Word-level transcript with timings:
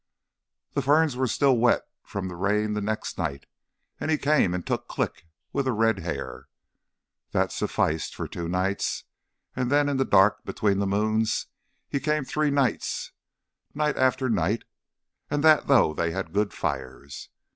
The 0.73 0.81
ferns 0.81 1.15
were 1.15 1.27
still 1.27 1.55
wet 1.59 1.83
from 2.03 2.27
the 2.27 2.35
rain 2.35 2.73
the 2.73 2.81
next 2.81 3.19
night, 3.19 3.45
and 3.99 4.09
he 4.09 4.17
came 4.17 4.51
and 4.55 4.65
took 4.65 4.87
Click 4.87 5.27
with 5.53 5.65
the 5.65 5.71
red 5.73 5.99
hair. 5.99 6.47
That 7.33 7.51
sufficed 7.51 8.15
for 8.15 8.27
two 8.27 8.47
nights. 8.49 9.03
And 9.55 9.69
then 9.71 9.87
in 9.87 9.97
the 9.97 10.03
dark 10.03 10.43
between 10.43 10.79
the 10.79 10.87
moons 10.87 11.45
he 11.87 11.99
came 11.99 12.25
three 12.25 12.49
nights, 12.49 13.11
night 13.75 13.95
after 13.95 14.27
night, 14.27 14.63
and 15.29 15.43
that 15.43 15.67
though 15.67 15.93
they 15.93 16.09
had 16.09 16.33
good 16.33 16.51
fires. 16.51 17.29